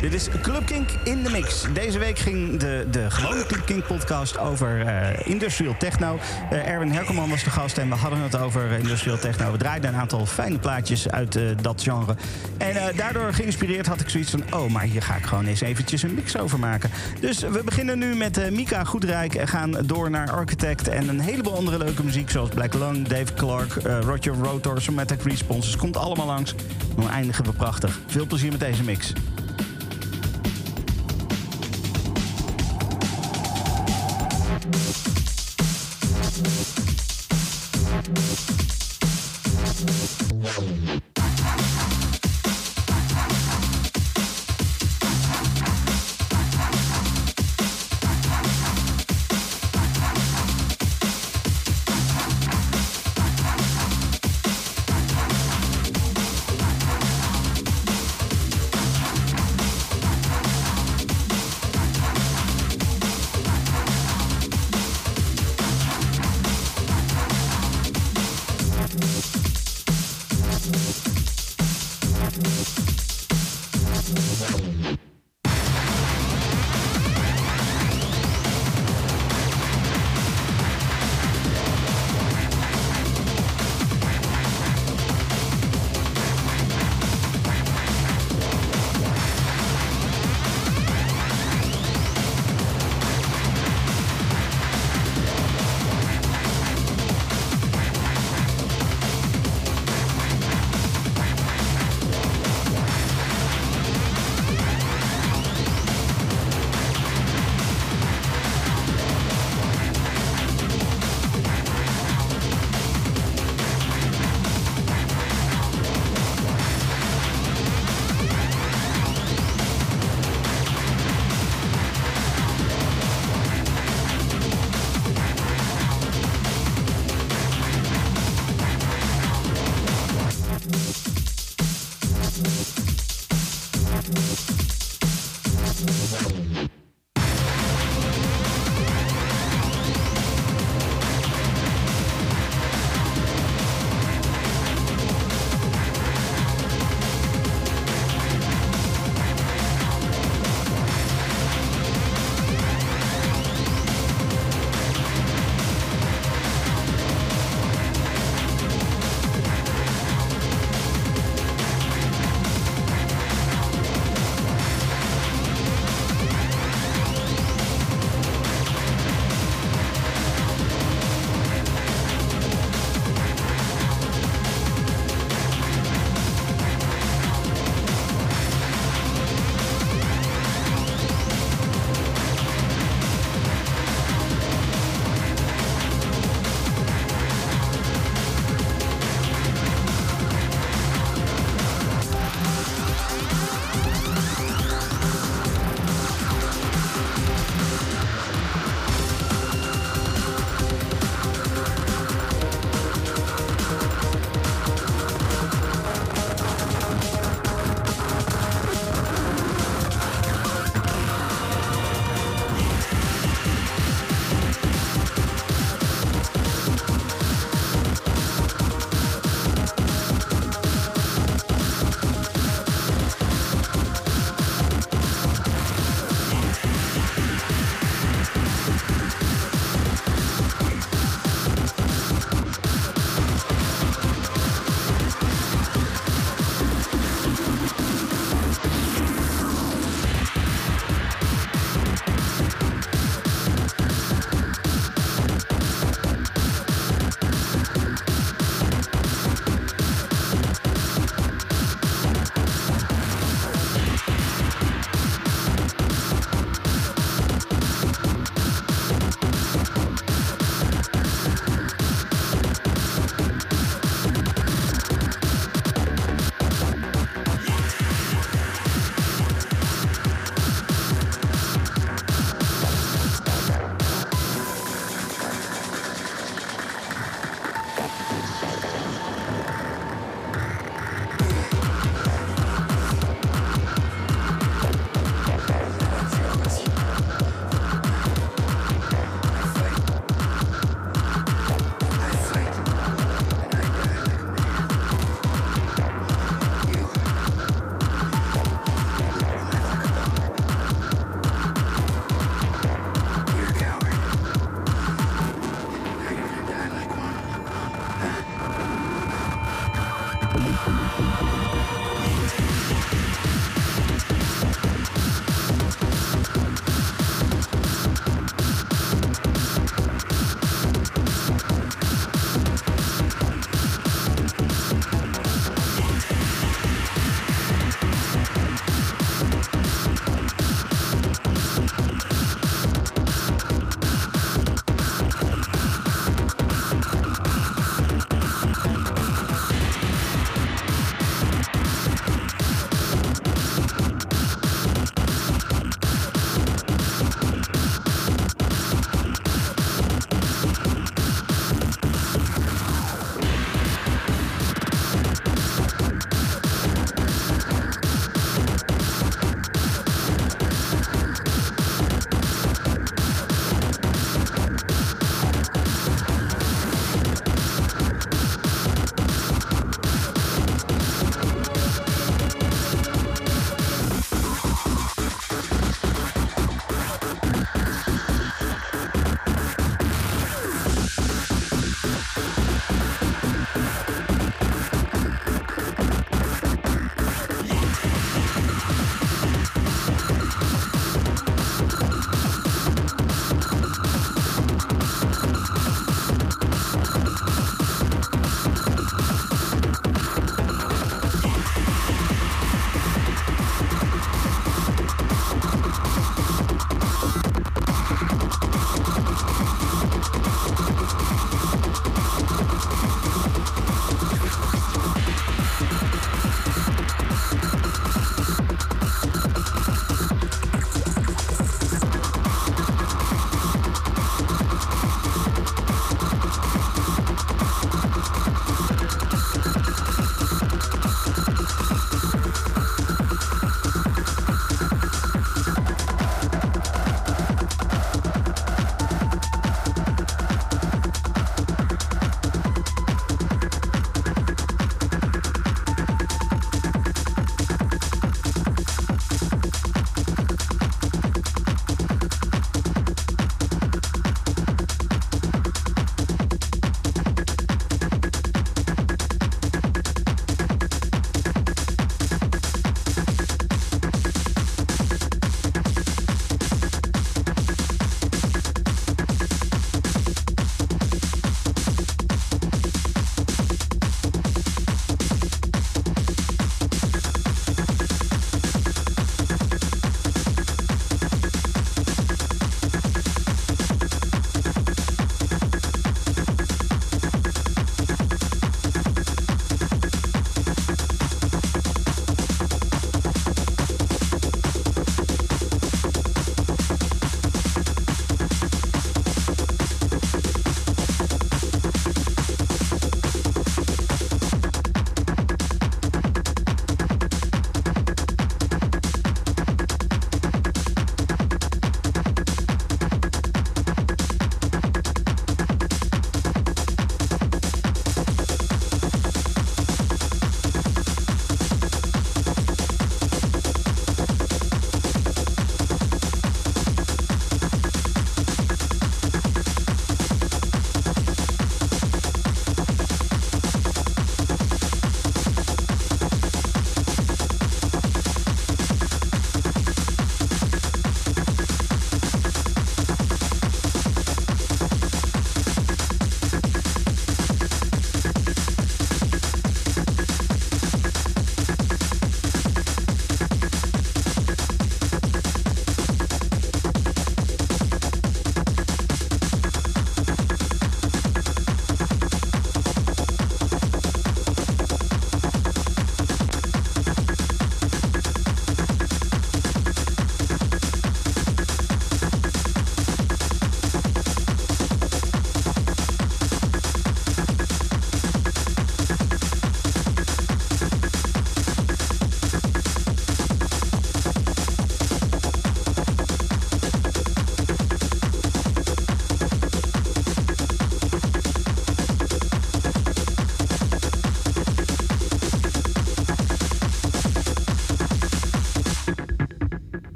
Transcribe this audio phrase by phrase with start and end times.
[0.00, 1.64] Dit is Club Kink in de mix.
[1.72, 6.18] Deze week ging de, de gewone Club Kink podcast over eh, industrial techno.
[6.50, 9.52] Eh, Erwin Herkelman was de gast en we hadden het over industrial techno.
[9.52, 12.14] We draaiden een aantal fijne plaatjes uit eh, dat genre.
[12.60, 14.42] En eh, daardoor geïnspireerd had ik zoiets van...
[14.50, 16.90] oh, maar hier ga ik gewoon eens eventjes een mix over maken.
[17.20, 19.34] Dus we beginnen nu met eh, Mika Goedrijk...
[19.34, 22.30] en gaan door naar Architect en een heleboel andere leuke muziek...
[22.30, 25.76] zoals Black Lung, Dave Clark, eh, Roger Rotor, Somatic Responses.
[25.76, 26.54] Komt allemaal langs.
[26.96, 27.98] Dan eindigen we prachtig.
[28.06, 29.12] Veel plezier met deze mix.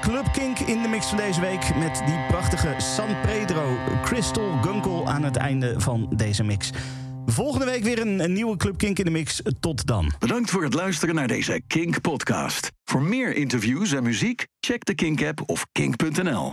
[0.00, 1.74] Club Kink in de mix van deze week.
[1.76, 6.70] Met die prachtige San Pedro Crystal Gunkel aan het einde van deze mix.
[7.26, 9.42] Volgende week weer een, nieuwe Club Kink in de mix.
[9.60, 10.12] Tot dan.
[10.18, 12.70] Bedankt voor het luisteren naar deze Kink podcast.
[12.84, 16.46] Voor meer interviews en muziek, check de Kink app of kink.nl.